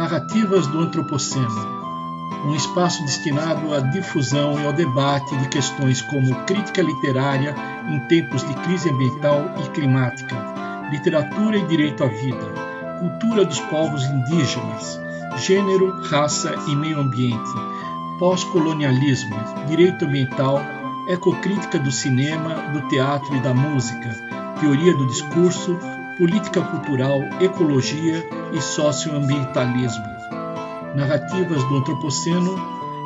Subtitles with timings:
[0.00, 1.78] Narrativas do Antropoceno
[2.46, 7.54] um espaço destinado à difusão e ao debate de questões como crítica literária
[7.86, 10.34] em tempos de crise ambiental e climática,
[10.90, 12.46] literatura e direito à vida,
[12.98, 14.98] cultura dos povos indígenas,
[15.36, 17.50] gênero, raça e meio ambiente,
[18.18, 19.36] pós-colonialismo,
[19.66, 20.62] direito ambiental,
[21.08, 24.08] ecocrítica do cinema, do teatro e da música,
[24.58, 25.78] teoria do discurso,
[26.20, 30.04] política cultural, ecologia e socioambientalismo.
[30.94, 32.58] Narrativas do Antropoceno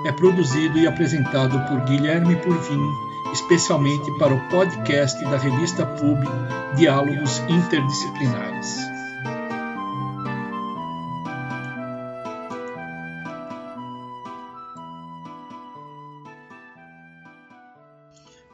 [0.05, 2.81] é produzido e apresentado por Guilherme Purvin,
[3.33, 6.19] especialmente para o podcast da revista Pub
[6.77, 8.79] Diálogos Interdisciplinares.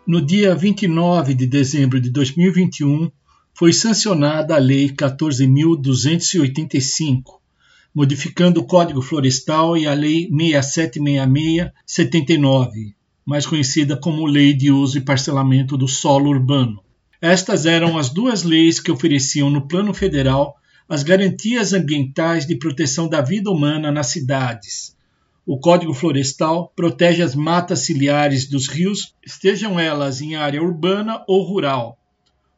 [0.07, 3.11] No dia 29 de dezembro de 2021,
[3.55, 7.41] foi sancionada a Lei 14.285,
[7.95, 15.01] modificando o Código Florestal e a Lei 6766-79, mais conhecida como Lei de Uso e
[15.01, 16.83] Parcelamento do Solo Urbano.
[17.21, 20.57] Estas eram as duas leis que ofereciam no plano federal
[20.89, 24.97] as garantias ambientais de proteção da vida humana nas cidades.
[25.47, 31.43] O Código Florestal protege as matas ciliares dos rios, estejam elas em área urbana ou
[31.43, 32.00] rural,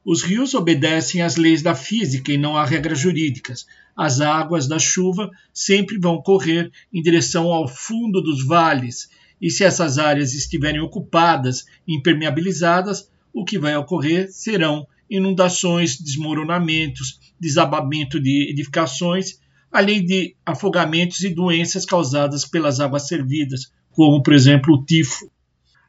[0.04, 3.66] os rios obedecem às leis da física e não a regras jurídicas.
[3.96, 9.64] As águas da chuva sempre vão correr em direção ao fundo dos vales, e se
[9.64, 19.40] essas áreas estiverem ocupadas, impermeabilizadas, o que vai ocorrer serão inundações, desmoronamentos, desabamento de edificações,
[19.70, 25.30] além de afogamentos e doenças causadas pelas águas servidas, como, por exemplo, o tifo.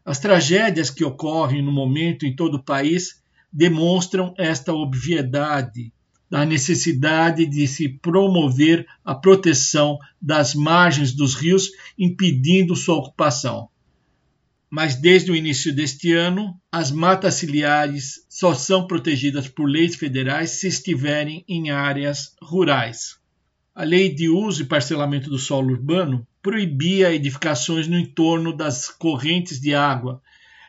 [0.05, 3.22] As tragédias que ocorrem no momento em todo o país
[3.53, 5.93] demonstram esta obviedade
[6.33, 13.69] da necessidade de se promover a proteção das margens dos rios, impedindo sua ocupação.
[14.67, 20.49] Mas desde o início deste ano, as matas ciliares só são protegidas por leis federais
[20.59, 23.19] se estiverem em áreas rurais.
[23.75, 29.61] A Lei de Uso e Parcelamento do Solo Urbano proibia edificações no entorno das correntes
[29.61, 30.19] de água.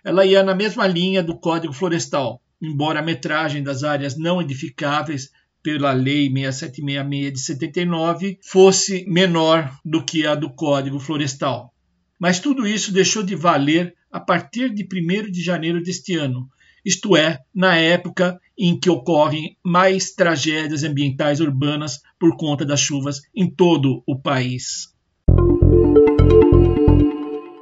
[0.04, 5.30] Ela ia na mesma linha do Código Florestal, embora a metragem das áreas não edificáveis
[5.62, 11.72] pela Lei 6766 de 79 fosse menor do que a do Código Florestal.
[12.18, 16.48] Mas tudo isso deixou de valer a partir de 1 de janeiro deste ano,
[16.84, 23.22] isto é, na época em que ocorrem mais tragédias ambientais urbanas por conta das chuvas
[23.34, 24.92] em todo o país.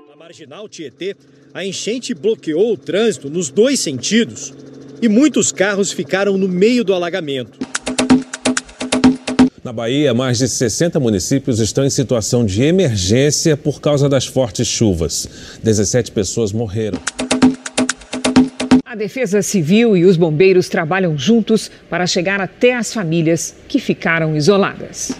[0.08, 1.16] Na marginal Tietê,
[1.54, 4.52] a enchente bloqueou o trânsito nos dois sentidos
[5.02, 7.58] e muitos carros ficaram no meio do alagamento.
[9.64, 14.68] Na Bahia, mais de 60 municípios estão em situação de emergência por causa das fortes
[14.68, 15.28] chuvas.
[15.62, 17.00] 17 pessoas morreram.
[18.84, 24.36] A Defesa Civil e os bombeiros trabalham juntos para chegar até as famílias que ficaram
[24.36, 25.12] isoladas.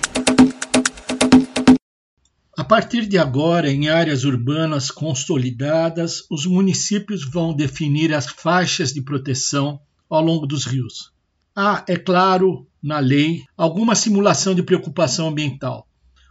[2.63, 9.03] A partir de agora, em áreas urbanas consolidadas, os municípios vão definir as faixas de
[9.03, 11.13] proteção ao longo dos rios.
[11.57, 15.89] Há, é claro, na lei, alguma simulação de preocupação ambiental.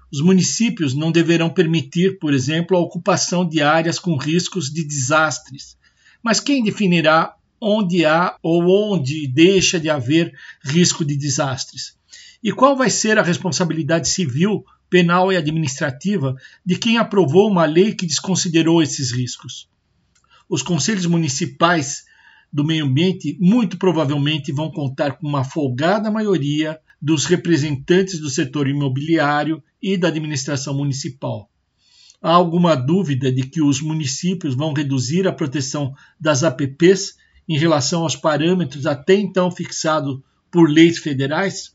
[0.10, 5.76] Os municípios não deverão permitir, por exemplo, a ocupação de áreas com riscos de desastres.
[6.24, 10.34] Mas quem definirá onde há ou onde deixa de haver
[10.64, 11.98] risco de desastres?
[12.42, 16.36] E qual vai ser a responsabilidade civil penal e administrativa
[16.66, 19.70] de quem aprovou uma lei que desconsiderou esses riscos.
[20.50, 22.04] Os conselhos municipais
[22.52, 28.68] do meio ambiente muito provavelmente vão contar com uma folgada maioria dos representantes do setor
[28.68, 31.50] imobiliário e da administração municipal.
[32.22, 37.16] Há alguma dúvida de que os municípios vão reduzir a proteção das APPs
[37.48, 40.20] em relação aos parâmetros até então fixados
[40.52, 41.74] por leis federais?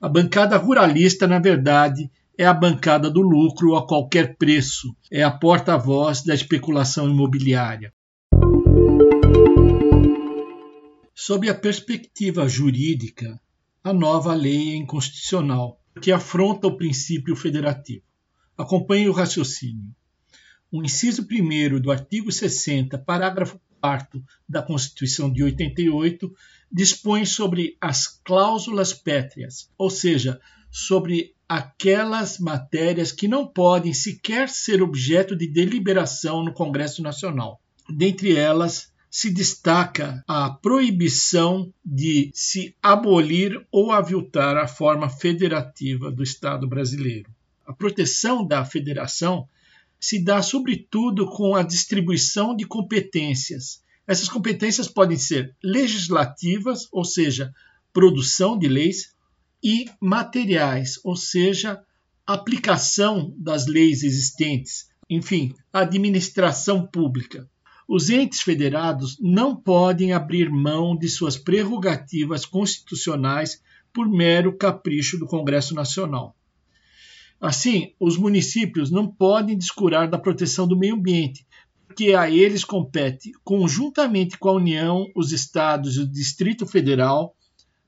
[0.00, 5.30] A bancada ruralista, na verdade, é a bancada do lucro a qualquer preço, é a
[5.30, 7.94] porta-voz da especulação imobiliária.
[11.14, 13.40] Sob a perspectiva jurídica,
[13.82, 18.04] a nova lei é inconstitucional, porque afronta o princípio federativo.
[18.56, 19.94] Acompanhe o raciocínio.
[20.70, 26.30] O inciso 1 do artigo 60, parágrafo 4 da Constituição de 88,
[26.70, 30.38] dispõe sobre as cláusulas pétreas, ou seja,
[30.70, 37.60] sobre aquelas matérias que não podem sequer ser objeto de deliberação no Congresso Nacional.
[37.88, 46.22] Dentre elas, se destaca a proibição de se abolir ou aviltar a forma federativa do
[46.22, 47.30] Estado brasileiro.
[47.66, 49.48] a proteção da federação
[49.98, 53.82] se dá sobretudo com a distribuição de competências.
[54.06, 57.52] Essas competências podem ser legislativas, ou seja,
[57.92, 59.15] produção de leis,
[59.62, 61.82] e materiais, ou seja,
[62.26, 67.48] aplicação das leis existentes, enfim, administração pública.
[67.88, 73.62] Os entes federados não podem abrir mão de suas prerrogativas constitucionais
[73.92, 76.34] por mero capricho do Congresso Nacional.
[77.40, 81.46] Assim, os municípios não podem descurar da proteção do meio ambiente,
[81.86, 87.35] porque a eles compete, conjuntamente com a União, os estados e o Distrito Federal,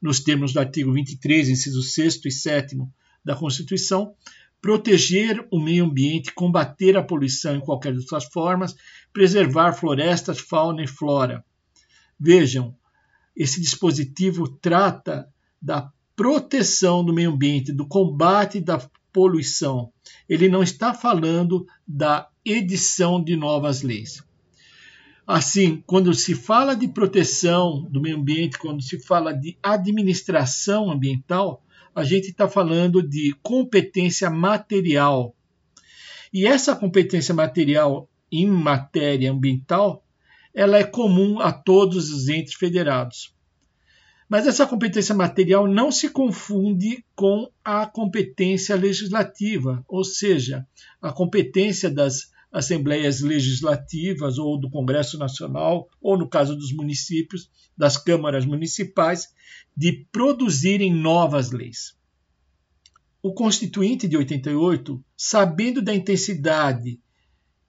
[0.01, 2.77] nos termos do artigo 23, incisos 6 e 7
[3.25, 4.15] da Constituição,
[4.61, 8.75] proteger o meio ambiente, combater a poluição em qualquer de suas formas,
[9.13, 11.45] preservar florestas, fauna e flora.
[12.19, 12.75] Vejam,
[13.37, 15.29] esse dispositivo trata
[15.61, 18.79] da proteção do meio ambiente, do combate da
[19.13, 19.93] poluição.
[20.29, 24.23] Ele não está falando da edição de novas leis.
[25.31, 31.63] Assim, quando se fala de proteção do meio ambiente, quando se fala de administração ambiental,
[31.95, 35.37] a gente está falando de competência material.
[36.33, 40.03] E essa competência material em matéria ambiental,
[40.55, 43.35] ela é comum a todos os entes federados.
[44.31, 50.67] Mas essa competência material não se confunde com a competência legislativa, ou seja,
[51.03, 57.97] a competência das assembleias legislativas ou do Congresso Nacional, ou no caso dos municípios, das
[57.97, 59.35] câmaras municipais,
[59.77, 61.97] de produzirem novas leis.
[63.23, 67.01] O Constituinte de 88, sabendo da intensidade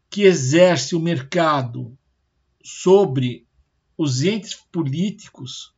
[0.10, 1.98] que exerce o mercado
[2.64, 3.48] sobre
[3.98, 5.74] os entes políticos,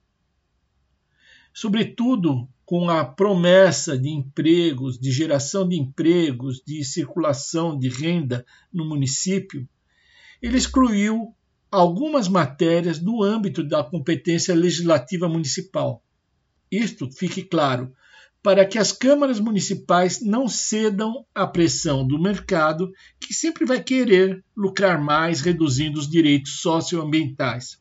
[1.54, 8.86] sobretudo com a promessa de empregos, de geração de empregos, de circulação de renda no
[8.86, 9.68] município,
[10.42, 11.36] ele excluiu
[11.70, 16.04] algumas matérias do âmbito da competência legislativa municipal.
[16.72, 17.94] Isto fique claro,
[18.44, 24.44] para que as câmaras municipais não cedam à pressão do mercado, que sempre vai querer
[24.56, 27.80] lucrar mais, reduzindo os direitos socioambientais.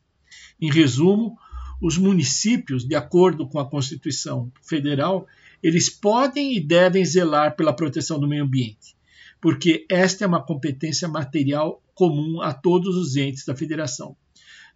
[0.59, 1.37] Em resumo,
[1.81, 5.27] os municípios, de acordo com a Constituição Federal,
[5.63, 8.95] eles podem e devem zelar pela proteção do meio ambiente,
[9.41, 14.15] porque esta é uma competência material comum a todos os entes da federação.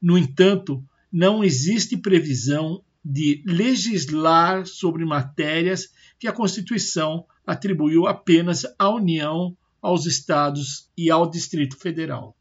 [0.02, 8.90] No entanto, não existe previsão de legislar sobre matérias que a Constituição atribuiu apenas à
[8.90, 12.36] União, aos estados e ao Distrito Federal.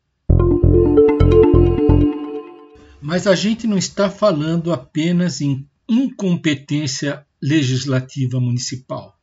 [3.07, 9.21] Mas a gente não está falando apenas em incompetência legislativa municipal.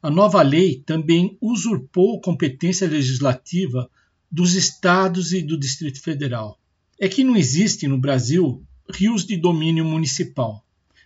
[0.00, 3.90] A nova lei também usurpou competência legislativa
[4.32, 6.58] dos estados e do Distrito Federal.
[6.98, 10.64] É que não existe no Brasil rios de domínio municipal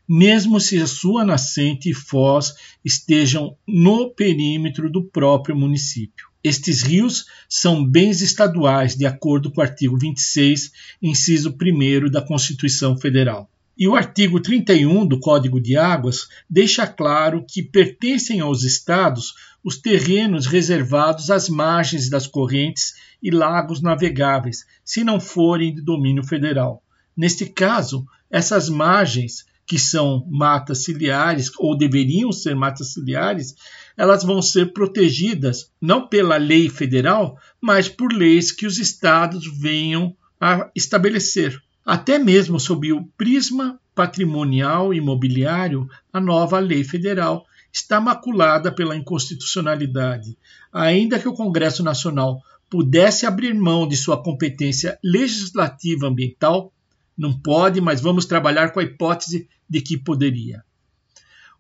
[0.09, 2.53] mesmo se a sua nascente e foz
[2.85, 6.32] estejam no perímetro do próprio município.
[6.45, 12.97] Estes rios são bens estaduais, de acordo com o artigo 26, inciso 1 da Constituição
[12.97, 13.49] Federal.
[13.79, 19.35] E o artigo 31 do Código de Águas deixa claro que pertencem aos estados
[19.65, 26.25] os terrenos reservados às margens das correntes e lagos navegáveis, se não forem de domínio
[26.25, 26.83] federal.
[27.17, 33.55] Neste caso, essas margens que são matas ciliares ou deveriam ser matas ciliares,
[33.97, 40.15] elas vão ser protegidas não pela lei federal, mas por leis que os estados venham
[40.41, 41.61] a estabelecer.
[41.85, 50.37] Até mesmo sob o prisma patrimonial imobiliário, a nova lei federal está maculada pela inconstitucionalidade.
[50.73, 56.73] Ainda que o Congresso Nacional pudesse abrir mão de sua competência legislativa ambiental,
[57.17, 60.63] não pode, mas vamos trabalhar com a hipótese de que poderia.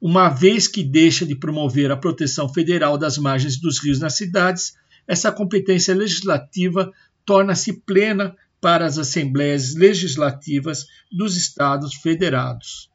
[0.00, 4.74] Uma vez que deixa de promover a proteção federal das margens dos rios nas cidades,
[5.06, 6.92] essa competência legislativa
[7.24, 12.90] torna-se plena para as assembleias legislativas dos Estados federados.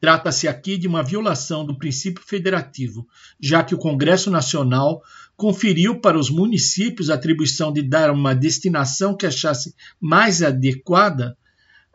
[0.00, 3.06] Trata-se aqui de uma violação do princípio federativo,
[3.40, 5.02] já que o Congresso Nacional
[5.36, 11.36] conferiu para os municípios a atribuição de dar uma destinação que achasse mais adequada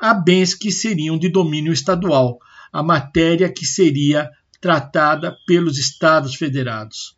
[0.01, 2.39] a bens que seriam de domínio estadual,
[2.73, 7.15] a matéria que seria tratada pelos Estados federados.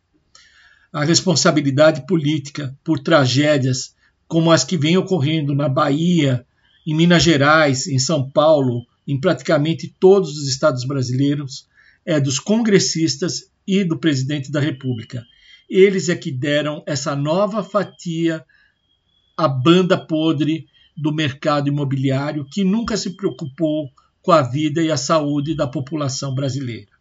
[0.92, 3.94] A responsabilidade política por tragédias
[4.28, 6.46] como as que vêm ocorrendo na Bahia,
[6.86, 11.66] em Minas Gerais, em São Paulo, em praticamente todos os estados brasileiros,
[12.04, 15.24] é dos congressistas e do presidente da República.
[15.70, 18.44] Eles é que deram essa nova fatia
[19.36, 23.90] à banda podre do mercado imobiliário que nunca se preocupou
[24.22, 26.94] com a vida e a saúde da população brasileira.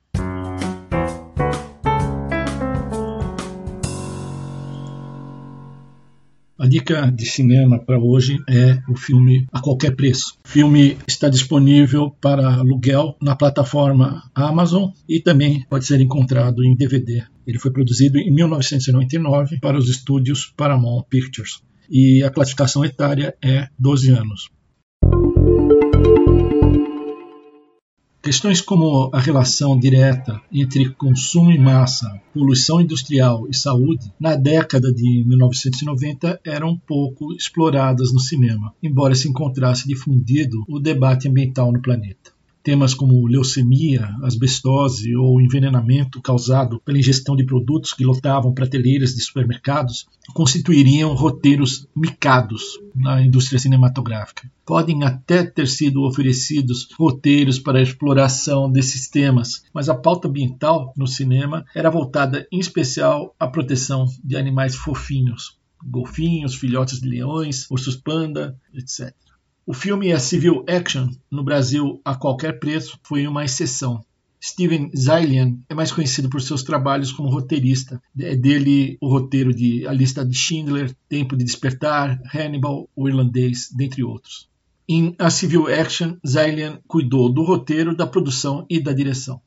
[6.63, 10.38] A dica de cinema para hoje é o filme A Qualquer Preço.
[10.45, 16.73] O filme está disponível para aluguel na plataforma Amazon e também pode ser encontrado em
[16.73, 17.23] DVD.
[17.45, 23.67] Ele foi produzido em 1999 para os estúdios Paramount Pictures e a classificação etária é
[23.77, 24.49] 12 anos.
[28.23, 34.93] Questões como a relação direta entre consumo em massa, poluição industrial e saúde, na década
[34.93, 41.81] de 1990 eram pouco exploradas no cinema, embora se encontrasse difundido o debate ambiental no
[41.81, 42.32] planeta.
[42.63, 49.22] Temas como leucemia, asbestose ou envenenamento causado pela ingestão de produtos que lotavam prateleiras de
[49.22, 54.50] supermercados constituiriam roteiros micados na indústria cinematográfica.
[54.65, 60.93] Podem até ter sido oferecidos roteiros para a exploração desses temas, mas a pauta ambiental
[60.96, 67.70] no cinema era voltada em especial à proteção de animais fofinhos, golfinhos, filhotes de leões,
[67.70, 69.13] ursos panda, etc.
[69.65, 74.03] O filme é civil action no Brasil a qualquer preço foi uma exceção.
[74.43, 78.01] Steven Zaillian é mais conhecido por seus trabalhos como roteirista.
[78.20, 83.70] É dele o roteiro de A Lista de Schindler, Tempo de Despertar, Hannibal, O Irlandês,
[83.74, 84.50] dentre outros.
[84.86, 89.41] Em A Civil Action, Zaillian cuidou do roteiro, da produção e da direção.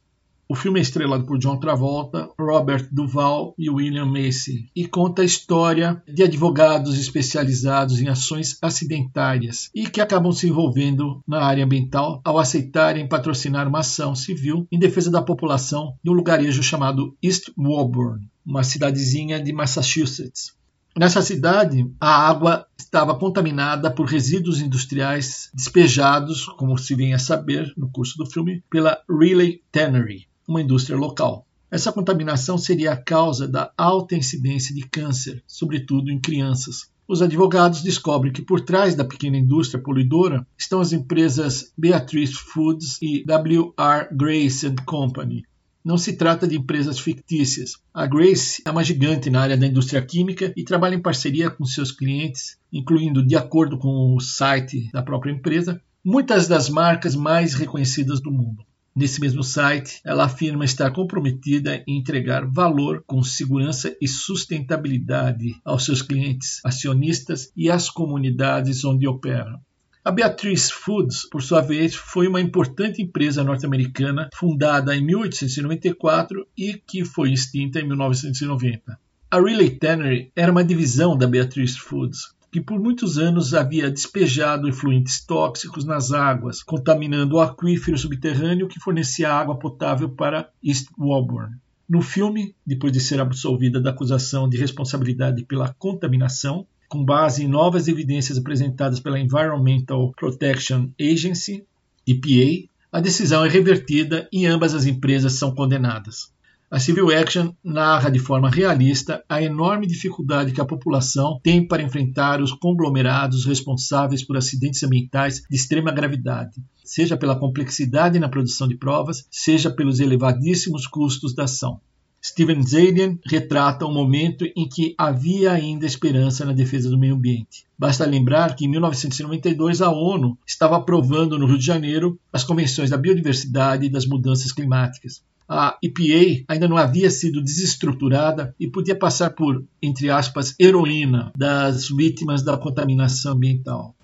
[0.48, 5.24] O filme é estrelado por John Travolta, Robert Duvall e William Macy e conta a
[5.24, 12.20] história de advogados especializados em ações acidentárias e que acabam se envolvendo na área ambiental
[12.24, 17.50] ao aceitarem patrocinar uma ação civil em defesa da população de um lugarejo chamado East
[17.58, 20.54] Woburn, uma cidadezinha de Massachusetts.
[20.96, 27.70] Nessa cidade, a água estava contaminada por resíduos industriais despejados, como se vem a saber
[27.76, 31.46] no curso do filme, pela Riley Tannery, uma indústria local.
[31.70, 36.90] Essa contaminação seria a causa da alta incidência de câncer, sobretudo em crianças.
[37.08, 42.98] Os advogados descobrem que por trás da pequena indústria poluidora estão as empresas Beatrice Foods
[43.00, 44.08] e W.R.
[44.12, 45.44] Grace Company.
[45.84, 47.74] Não se trata de empresas fictícias.
[47.94, 51.64] A Grace é uma gigante na área da indústria química e trabalha em parceria com
[51.64, 57.54] seus clientes, incluindo, de acordo com o site da própria empresa, muitas das marcas mais
[57.54, 58.64] reconhecidas do mundo.
[58.96, 65.84] Nesse mesmo site, ela afirma estar comprometida em entregar valor com segurança e sustentabilidade aos
[65.84, 69.60] seus clientes, acionistas e às comunidades onde opera.
[70.02, 76.72] A Beatrice Foods, por sua vez, foi uma importante empresa norte-americana fundada em 1894 e
[76.74, 78.98] que foi extinta em 1990.
[79.30, 84.68] A Riley Tannery era uma divisão da Beatrice Foods, que por muitos anos havia despejado
[84.68, 91.56] efluentes tóxicos nas águas, contaminando o aquífero subterrâneo que fornecia água potável para East Woburn.
[91.88, 97.48] No filme, depois de ser absolvida da acusação de responsabilidade pela contaminação, com base em
[97.48, 101.64] novas evidências apresentadas pela Environmental Protection Agency,
[102.06, 106.32] EPA, a decisão é revertida e ambas as empresas são condenadas.
[106.68, 111.80] A Civil Action narra de forma realista a enorme dificuldade que a população tem para
[111.80, 118.66] enfrentar os conglomerados responsáveis por acidentes ambientais de extrema gravidade, seja pela complexidade na produção
[118.66, 121.80] de provas, seja pelos elevadíssimos custos da ação.
[122.20, 127.64] Steven Zalian retrata um momento em que havia ainda esperança na defesa do meio ambiente.
[127.78, 132.90] Basta lembrar que em 1992 a ONU estava aprovando no Rio de Janeiro as convenções
[132.90, 138.98] da biodiversidade e das mudanças climáticas a EPA ainda não havia sido desestruturada e podia
[138.98, 143.94] passar por, entre aspas, heroína das vítimas da contaminação ambiental.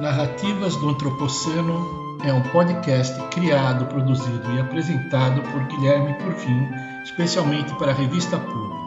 [0.00, 6.68] Narrativas do Antropoceno é um podcast criado, produzido e apresentado por Guilherme Porfim,
[7.02, 8.85] especialmente para a revista Pública.